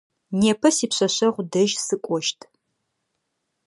[0.39, 2.39] Непэ сипшъэшъэгъу дэжь сыкӏощт.